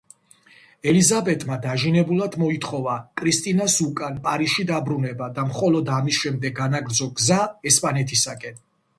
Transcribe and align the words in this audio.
ელიზაბეტმა 0.91 1.55
დაჟინებულად 1.65 2.37
მოითხოვა 2.43 2.95
კრისტინას 3.21 3.75
უკან, 3.87 4.15
პარიზში 4.23 4.65
დაბრუნება 4.71 5.27
და 5.35 5.43
მხოლოდ 5.49 5.91
ამის 5.97 6.17
შემდეგ 6.23 6.55
განაგრძო 6.61 7.09
გზა 7.21 7.39
ესპანეთისაკენ. 7.73 8.59